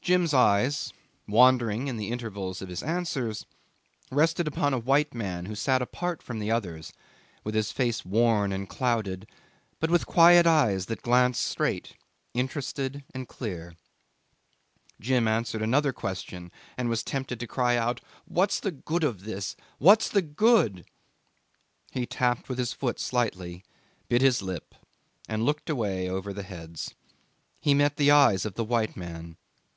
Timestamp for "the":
1.98-2.08, 6.38-6.50, 18.60-18.70, 20.08-20.22, 26.32-26.44, 27.96-28.10, 28.54-28.64